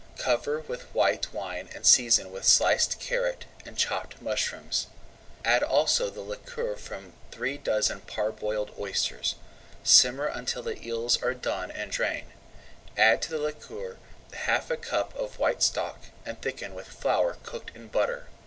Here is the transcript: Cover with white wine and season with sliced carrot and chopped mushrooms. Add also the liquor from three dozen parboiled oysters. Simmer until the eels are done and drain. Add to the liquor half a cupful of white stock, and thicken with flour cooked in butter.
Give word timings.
Cover 0.17 0.61
with 0.61 0.91
white 0.95 1.31
wine 1.31 1.69
and 1.75 1.85
season 1.85 2.31
with 2.31 2.43
sliced 2.43 2.99
carrot 2.99 3.45
and 3.67 3.77
chopped 3.77 4.19
mushrooms. 4.19 4.87
Add 5.45 5.61
also 5.61 6.09
the 6.09 6.21
liquor 6.21 6.75
from 6.75 7.13
three 7.29 7.55
dozen 7.59 8.01
parboiled 8.07 8.71
oysters. 8.79 9.35
Simmer 9.83 10.25
until 10.25 10.63
the 10.63 10.83
eels 10.83 11.21
are 11.21 11.35
done 11.35 11.69
and 11.69 11.91
drain. 11.91 12.33
Add 12.97 13.21
to 13.21 13.29
the 13.29 13.37
liquor 13.37 13.99
half 14.33 14.71
a 14.71 14.77
cupful 14.77 15.23
of 15.23 15.37
white 15.37 15.61
stock, 15.61 15.99
and 16.25 16.41
thicken 16.41 16.73
with 16.73 16.87
flour 16.87 17.37
cooked 17.43 17.69
in 17.75 17.87
butter. 17.87 18.25